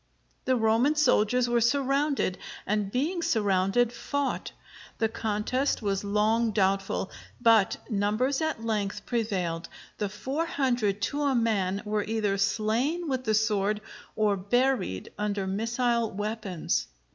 [0.45, 4.51] The Roman soldiers were surrounded, and being surrounded, fought;
[4.97, 9.69] the contest was long doubtful, but numbers at length prevailed;
[9.99, 13.79] the four hundred, to a man, were either slain with the sword
[14.15, 16.87] or buried under missile weapons.